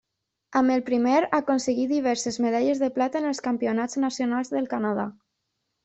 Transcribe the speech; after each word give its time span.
Amb 0.61 0.73
el 0.75 0.79
primer 0.87 1.17
aconseguí 1.39 1.85
diverses 1.91 2.39
medalles 2.47 2.83
de 2.85 2.91
plata 2.99 3.23
en 3.23 3.31
els 3.35 3.45
campionats 3.51 4.01
nacionals 4.07 4.55
del 4.57 4.71
Canadà. 4.77 5.11